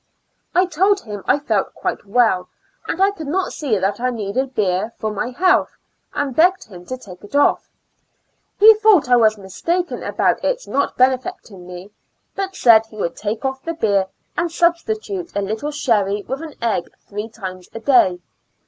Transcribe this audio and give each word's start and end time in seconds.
I 0.55 0.65
told 0.65 1.01
him 1.01 1.23
I 1.27 1.37
felt 1.37 1.75
quite 1.75 2.07
well, 2.07 2.49
and 2.87 2.99
I 2.99 3.11
could 3.11 3.27
not 3.27 3.53
see 3.53 3.77
that 3.77 3.99
I 3.99 4.09
needed 4.09 4.55
beer 4.55 4.95
for 4.97 5.13
my 5.13 5.29
health, 5.29 5.77
and 6.15 6.35
begged 6.35 6.63
him 6.63 6.87
to 6.87 6.95
t^ke 6.97 7.23
it 7.23 7.35
off. 7.35 7.69
He 8.59 8.73
thought 8.73 9.09
I 9.11 9.15
was 9.15 9.37
mistaken 9.37 10.01
about 10.01 10.43
its 10.43 10.65
not 10.65 10.97
benefitting 10.97 11.67
me, 11.67 11.91
but 12.33 12.55
said 12.55 12.87
he 12.87 12.97
would 12.97 13.15
take 13.15 13.45
off 13.45 13.61
the 13.61 13.75
beer 13.75 14.07
and 14.35 14.51
substitute 14.51 15.35
a 15.35 15.41
little 15.43 15.69
sherry, 15.69 16.23
with 16.27 16.41
an 16.41 16.53
Qg^^ 16.55 16.87
three 17.07 17.29
times 17.29 17.69
a 17.75 17.79
day. 17.79 18.19